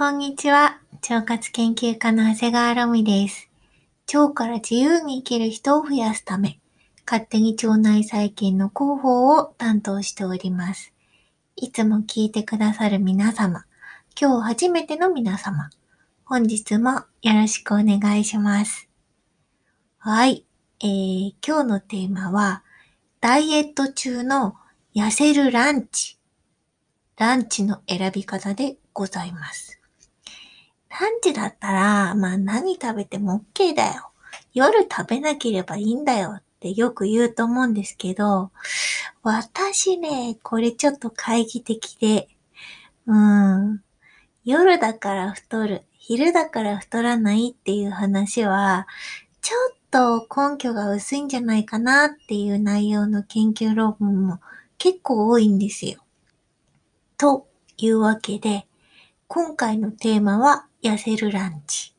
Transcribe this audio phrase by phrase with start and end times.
[0.00, 0.80] こんにちは。
[1.10, 3.50] 腸活研究家の長谷川ロミです。
[4.14, 6.58] 腸から自由に生きる人を増やすため、
[7.04, 10.94] 勝手に腸内細菌の広報を担当しております。
[11.54, 13.66] いつも聞いてくださる皆様、
[14.18, 15.68] 今日初めての皆様、
[16.24, 18.88] 本日もよろしくお願いします。
[19.98, 20.46] はい。
[20.82, 22.62] えー、今日のテーマは、
[23.20, 24.56] ダイエット中の
[24.94, 26.16] 痩せるランチ。
[27.18, 29.79] ランチの選び方でございます。
[30.90, 34.10] ランチだったら、まあ何食べても OK だよ。
[34.52, 38.50] 夜食べなければいいんだよってよく言うと思うんですけど、
[39.22, 42.28] 私ね、これちょっと懐疑的で、
[43.06, 43.82] うん、
[44.44, 48.88] 夜だから太る、昼だから太らないっていう話は、
[49.40, 54.40] ちょっと根拠が薄いんじゃないかなっていう内容の研究論文も
[54.78, 56.00] 結構多いんですよ。
[57.16, 58.66] というわけで、
[59.28, 61.94] 今回のテーマは痩せるランチ。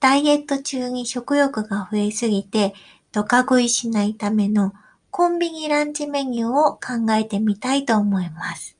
[0.00, 2.74] ダイエット中に食欲が増えすぎて、
[3.12, 4.72] ドカ食いしないための
[5.10, 8.76] コンビニランチメニューを考えてみたいと思います。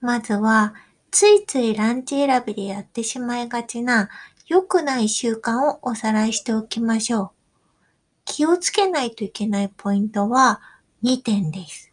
[0.00, 0.74] まずは、
[1.10, 4.10] ついついランチ選びでやってしまいがちな
[4.46, 7.30] 良くない習慣をおさらいしておきましょう。
[8.24, 10.60] 気をつけないといけないポイントは
[11.02, 11.92] 2点です。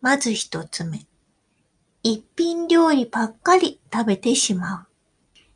[0.00, 1.06] まず1つ目。
[2.02, 4.91] 一品料理ばっかり食べてしまう。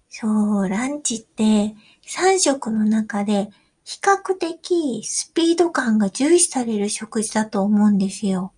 [0.08, 1.74] そう、ランチって
[2.06, 3.50] 3食の中で
[3.84, 8.52] 比較的スピード感が重視される食事だと思うんですよ。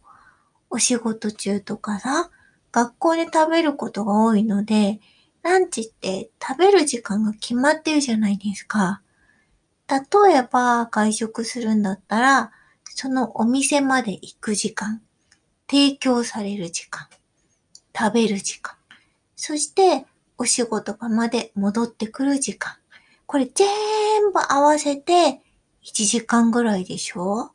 [0.71, 2.31] お仕事中とかさ、
[2.73, 5.01] 学校で食べることが多いので、
[5.43, 9.03] ランチって食べる時間が決まってるじゃないですか。
[9.89, 12.53] 例えば外食するんだったら、
[12.85, 15.03] そのお店まで行く時間、
[15.71, 17.07] 提供される時間、
[17.97, 18.75] 食べる時間、
[19.37, 20.07] そして
[20.39, 22.77] お仕事場まで戻ってくる時間。
[23.27, 23.67] これ全
[24.33, 25.41] 部合わせて
[25.85, 27.51] 1時間ぐらいでしょ？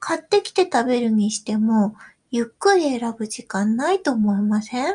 [0.00, 1.94] 買ってきて食べるにしても、
[2.30, 4.94] ゆっくり選ぶ時間ないと思いません？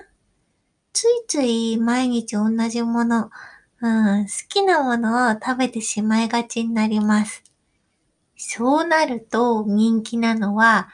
[0.92, 3.32] ついつい毎日同じもの、
[3.82, 7.44] うん、好きなものを食べてしまいがちになります。
[8.38, 10.90] そうなると人気なのは、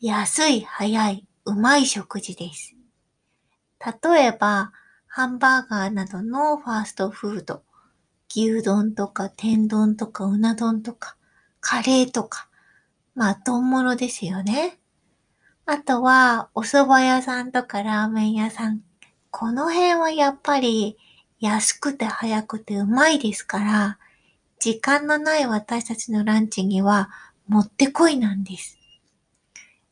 [0.00, 2.74] 安い、早い、うまい食事です。
[4.02, 4.72] 例えば、
[5.18, 7.64] ハンバーガーなどのファーストフード、
[8.30, 11.16] 牛丼とか天丼とかうな丼とか、
[11.58, 12.46] カレーとか、
[13.16, 14.78] まあ、丼物ですよね。
[15.66, 18.82] あとは、お蕎麦屋さんとかラーメン屋さん。
[19.32, 20.96] この辺はやっぱり
[21.40, 23.98] 安くて早くてうまいですから、
[24.60, 27.10] 時間のない私たちのランチには
[27.48, 28.78] もってこいなんです。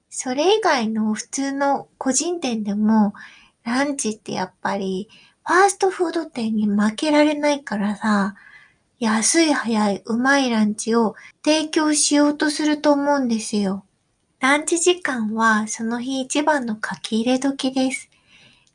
[0.09, 3.13] それ以外の普通の個人店でも
[3.67, 5.09] ランチってやっぱり、
[5.45, 8.37] ファーストフード店に負けられないからさ、
[9.01, 13.85] 安い早いうまいランチを提供しようとすると思うんですよ。
[14.39, 18.09] ランチ時間はその日一番の書き入れ時です。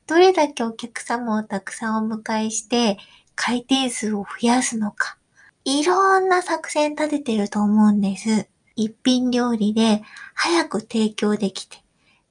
[0.08, 2.98] どれだけお客様をたくさんお迎えして
[3.34, 5.18] 回転数を増やすのか。
[5.64, 8.50] いろんな作戦立ててると思うんです。
[8.76, 10.02] 一品料理で
[10.34, 11.78] 早く提供できて、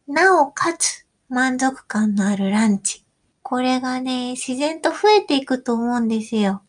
[0.06, 3.05] なおかつ満足感のあるランチ。
[3.43, 6.63] これがね、自然と増えていくと思うんですよ。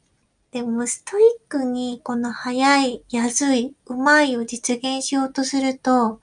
[0.52, 6.22] でも、ストイックにこの早い、安い、うまいを実現しようとすると、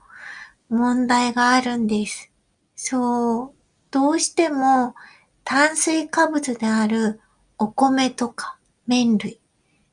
[0.69, 2.31] 問題があるんです。
[2.77, 3.51] そう、
[3.91, 4.95] どうしても
[5.43, 7.19] 炭水化物である
[7.57, 8.57] お米とか
[8.87, 9.41] 麺類、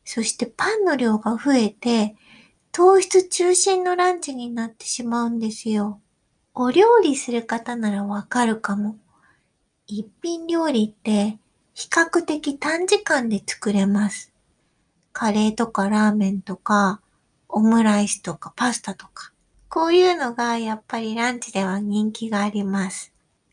[0.05, 2.15] そしてパンの量が増えて、
[2.71, 6.01] 糖質中心のランチになってしまうんですよ。
[6.59, 8.97] お料理する方ならわかるかも。
[9.87, 11.39] 一品料理って
[11.75, 14.33] 比較的短時間で作れます。
[15.13, 17.03] カレーとかラーメンとか、
[17.51, 19.33] オムライスとかパスタとか。
[19.69, 23.13] こういうのがやっぱりランチでは人気があります。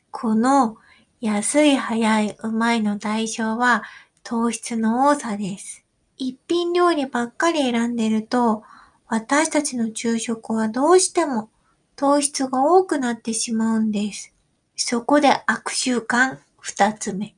[0.09, 0.77] この
[1.19, 3.83] 安い早いうまいの代償は
[4.23, 5.83] 糖質の多さです。
[6.15, 8.63] 一品料理ばっかり選んでると
[9.07, 11.49] 私たちの昼食はどうしても
[11.95, 14.33] 糖質が多くなってしまうんです。
[14.75, 17.35] そこで悪習慣二つ目。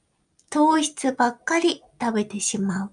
[0.50, 2.92] 糖質ばっかり食べてしまう。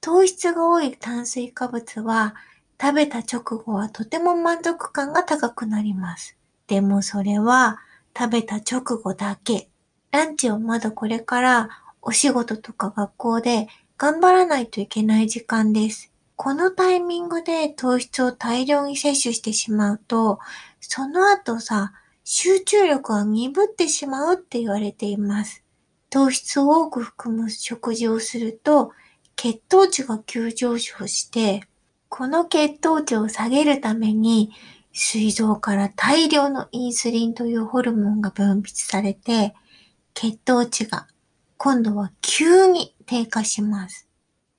[0.00, 2.34] 糖質が多い炭水化物は
[2.80, 6.36] 食べた直後はとても満足感が高くなります。
[6.66, 7.80] でもそれは
[8.16, 9.68] 食べた直後だけ。
[10.12, 11.68] ランチをまだこれから
[12.00, 13.68] お仕事とか学校で
[13.98, 16.12] 頑張らないといけない時間です。
[16.42, 20.38] このタイミングで糖質を大量に摂取してしまうと、
[20.80, 21.92] その後さ、
[22.24, 25.62] 集中力が鈍ってしまうって言われています。
[26.08, 28.92] 糖質を多く含む食事をすると、
[29.36, 31.64] 血糖値が急上昇して、
[32.08, 34.50] この血糖値を下げるために、
[34.94, 39.54] 膵臓から大量のインスリンというホルモンが分泌されて、
[40.14, 41.06] 血糖値が
[41.58, 44.08] 今度は急に低下します。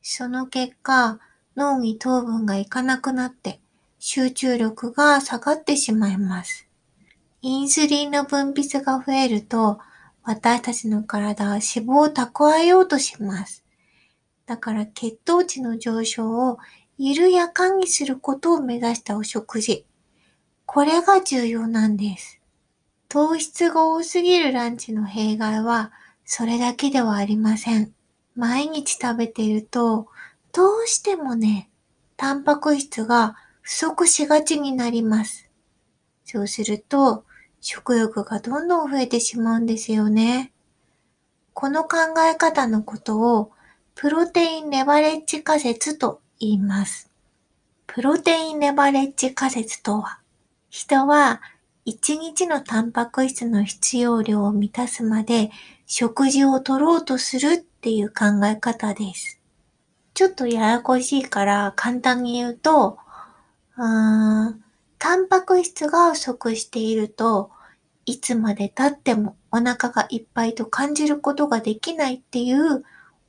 [0.03, 1.19] その結果、
[1.55, 3.59] 脳に糖分がいかなくなって
[3.99, 6.67] 集中力が下がってしまいます。
[7.41, 9.79] インスリンの分泌が増えると、
[10.23, 13.63] 私たちの体は脂肪を蓄えようとします。
[14.45, 16.57] だから血糖値の上昇を
[16.97, 19.85] 緩やかにすることを目指したお食事。
[20.65, 22.39] これが重要なんです。
[23.09, 25.91] 糖質が多すぎるランチの弊害は、
[26.25, 27.93] それだけではありません。
[28.35, 30.07] 毎日食べていると、
[30.53, 31.69] どうしてもね、
[32.17, 35.49] タンパク質が不足しがちになります。
[36.25, 37.25] そうすると、
[37.61, 40.51] 食欲がどんどん増えてしまうんですよね。
[41.53, 41.97] この考
[42.31, 43.51] え方のことを、
[43.95, 47.11] プロテインレバレッジ仮説と言います。
[47.87, 50.19] プロテインレバレッジ仮説とは、
[50.69, 51.41] 人は
[51.85, 55.51] 1日のタンパク質の必要量を満たすまで
[55.85, 59.40] 食事を取ろうとするっていう考え方です。
[60.21, 62.99] ちょっとややこしいから簡単に言うと、
[63.75, 64.53] あ
[64.99, 67.49] タンパク質が不足していると、
[68.05, 72.83] いつまで経ってもお腹がいっぱいと感じることができないっていう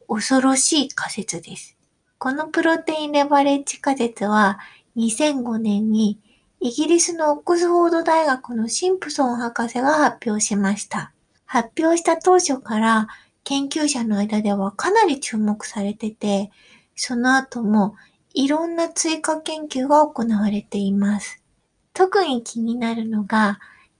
[0.07, 1.79] 恐ろしい仮説です。
[2.19, 4.59] このプロテインレバレッジ仮説は
[4.99, 6.19] 2005年に
[6.61, 11.15] イギリスのオックスフォード大学のシンプソン博士が発表しました。
[11.47, 13.09] 発表した当初から
[13.45, 16.51] 研究者の間ではかなり注目されてて、
[16.95, 17.97] その後も
[18.35, 21.43] いろんな追加研究が行われています。
[21.93, 23.59] 特に気になるのが、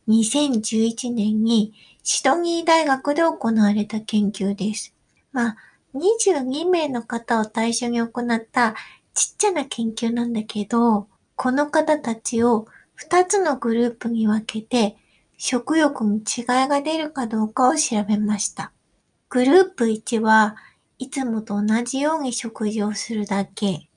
[0.09, 4.95] 2011年にシドニー大学で行われた研究です。
[5.33, 5.57] まあ、
[5.95, 8.75] 22名の方を対象に行った
[9.15, 11.07] ちっちゃな研究なんだけど、
[11.37, 12.67] この方たちを
[12.99, 14.97] 2つのグループに分けて、
[15.37, 18.73] 食欲に違いが出るかどうかを調べました。
[19.29, 20.57] グループ1は
[21.03, 23.89] いつもと同じように食事をするだけ。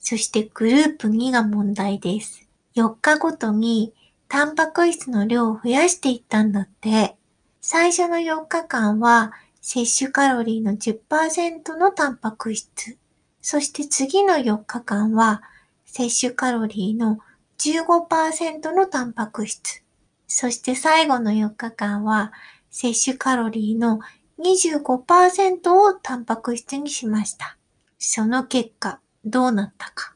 [0.00, 2.48] そしてグループ2が問題です。
[2.76, 3.92] 4日ごとに
[4.26, 7.14] タンパク質の量を増やしていったんだって。
[7.60, 12.96] 最初の4日間は摂取カロリーの10%のタンパク質。
[13.42, 15.42] そして次の4日間は
[15.84, 17.18] 摂取カロリーの
[17.58, 19.82] 15%のタンパク質。
[20.26, 22.32] そして最後の4日間は、
[22.70, 23.98] 摂取カロリーの
[24.42, 27.58] 25%をタンパク質にしました。
[27.98, 30.14] その結果、どうなったか。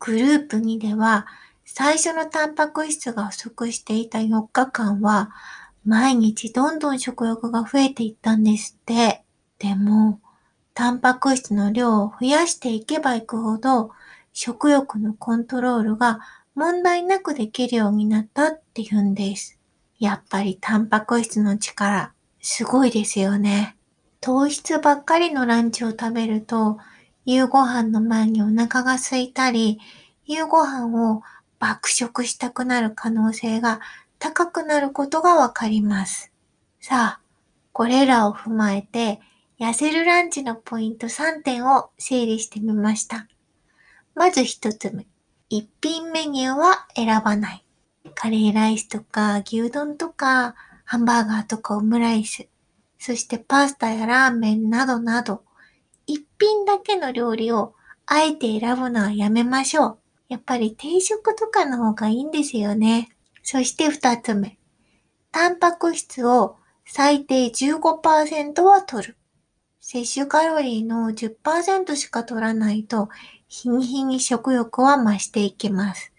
[0.00, 1.26] グループ2では、
[1.64, 5.30] 最初のタンパク質が不足していた4日間は、
[5.84, 9.22] 毎日どんどん食欲が増えていったんですって。
[9.58, 10.20] でも、
[10.74, 13.92] タンパク質の量を増やしていけばいくほど、
[14.32, 16.20] 食欲のコントロールが
[16.54, 19.58] 問題なくできるようになったって言うんです。
[19.98, 23.76] やっぱりタンパク質の力、すごいですよね。
[24.20, 26.78] 糖質ばっかりのランチを食べると、
[27.24, 29.78] 夕ご飯の前にお腹が空いたり、
[30.26, 31.22] 夕ご飯を
[31.58, 33.80] 爆食したくなる可能性が
[34.18, 36.32] 高くなることがわかります。
[36.80, 37.20] さあ、
[37.72, 39.20] これらを踏まえて、
[39.58, 43.26] 痩せるランチのポイント3点を整理してみました。
[44.14, 45.06] まず一つ目。
[45.50, 47.64] 一品メニューは選ばない。
[48.14, 50.54] カレーライスとか牛丼とか
[50.90, 52.48] ハンバーガーとかオムライス、
[52.98, 55.44] そしてパスタやラーメンなどなど、
[56.04, 59.98] 一品だけの料理をあえて選ぶのはやめましょう。
[60.28, 63.08] やっぱり定食とかの方がいいんですよね。
[63.44, 64.58] そして二つ目。
[65.30, 69.16] タンパク質を最低15%は取る。
[69.78, 73.10] 摂取カロリーの10%しか取らないと
[73.46, 76.12] 日に日に食欲は増していきます。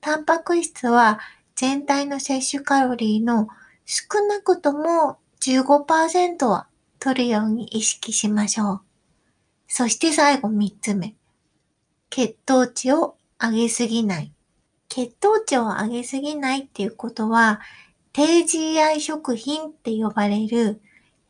[0.00, 1.18] タンパク質は
[1.56, 3.48] 全体の摂取カロリーの
[3.86, 6.66] 少なくとも15%は
[6.98, 8.80] 取るように意識しましょう。
[9.68, 11.14] そして最後3つ目。
[12.10, 14.32] 血糖値を上げすぎない。
[14.88, 17.60] 血糖値を上げすぎないっていうことは、
[18.12, 20.80] 低 GI 食品って呼ばれる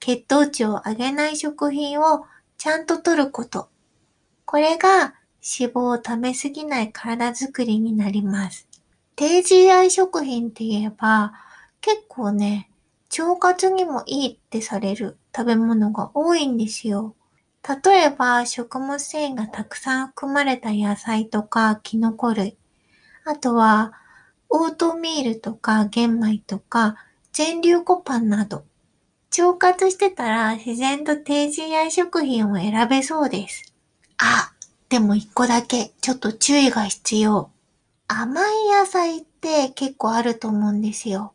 [0.01, 2.25] 血糖値を上げない食品を
[2.57, 3.69] ちゃんと取ること。
[4.45, 5.15] これが
[5.59, 8.67] 脂肪を溜めすぎない体づくりになります。
[9.15, 11.33] 低 GI 食品って言えば、
[11.87, 12.69] 結構ね、
[13.17, 17.15] 腸活にもいいってされる食べ物が多いんですよ。
[17.85, 22.57] 例えば、食物繊維がたくさん含まれた野菜とかキノコ類。
[23.25, 23.93] あとは、
[24.49, 26.97] オートミールとか玄米とか
[27.33, 28.65] 全粒粉パンなど、
[29.39, 33.73] 腸活してたら自然と低 GI 食品を選べそうです。
[34.19, 34.51] あ、
[34.89, 37.49] でも一個だけちょっと注意が必要。
[38.09, 41.33] 甘い野菜って結構あると思うんですよ。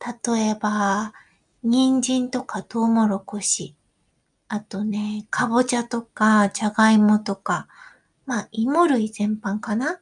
[0.00, 1.12] 例えば、
[1.62, 3.76] 人参とかトウモロコシ。
[4.48, 7.68] あとね、かぼちゃとかじゃがいもとか、
[8.24, 10.00] まあ芋類全般かな。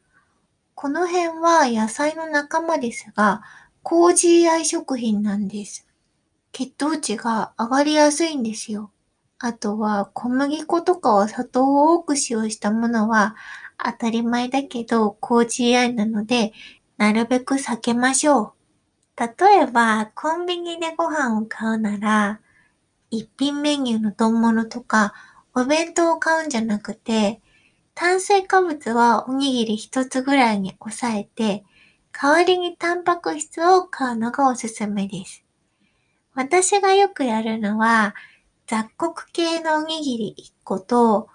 [0.75, 3.43] この辺は野菜の仲間ですが、
[3.83, 5.89] 高 GI 食品なんです。
[6.53, 8.91] 血糖値が上がりやすいんですよ。
[9.41, 13.37] あとは小麦粉とかは砂糖を多く使用したものは
[13.77, 16.53] 当たり前だけど高 GI なので
[16.97, 18.58] なるべく避けましょう。
[19.19, 22.41] 例えばコンビニでご飯を買うなら
[23.11, 25.15] 一品メニューの丼物とか
[25.55, 27.41] お弁当を買うんじゃなくて
[27.95, 31.65] 炭水化物はおにぎり一つぐらいに抑えて
[32.21, 35.45] 代わりにタンパク質を買うのがおすすめです。
[36.35, 38.15] 私がよくやるのは、
[38.67, 41.29] 雑穀系のおにぎり1個と、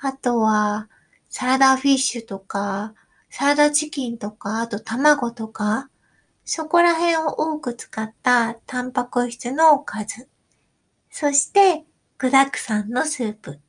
[0.00, 0.88] あとは、
[1.28, 2.94] サラダフィッシュとか、
[3.30, 5.90] サラダチキンとか、あと卵とか、
[6.50, 10.30] そこら辺を多く使ったタンパク質のおかず。
[11.10, 11.84] そして、
[12.16, 13.60] 具沢山のスープ。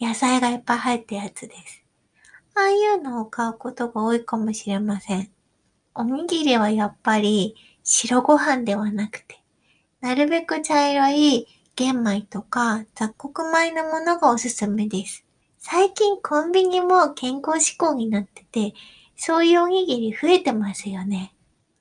[0.00, 1.84] 野菜がいっぱい入ったやつです。
[2.54, 5.30] ああいうのを買うことが多いかもしれません。
[5.94, 9.42] おにぎりはやっぱり白ご飯ではなくて、
[10.00, 11.46] なるべく茶色い
[11.76, 15.26] 玄米とか雑穀米のものがおすすめです。
[15.58, 18.72] 最近コンビニも健康志向になってて、
[19.18, 21.34] そういうおにぎり増えてますよね。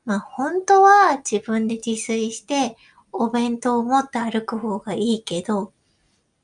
[0.05, 2.75] まあ本当は自分で自炊して
[3.12, 5.74] お弁当を持って歩く方がいいけど、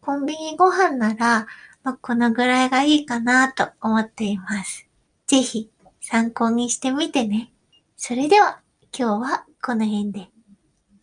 [0.02, 1.48] コンビニご飯なら、
[1.84, 4.88] まあ、このぐらいがいいかなと思っています。
[5.26, 5.70] ぜひ
[6.02, 7.52] 参考にしてみてね。
[7.96, 8.62] それでは
[8.98, 10.30] 今日はこの辺で。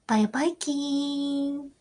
[0.06, 1.74] バイバイキーン。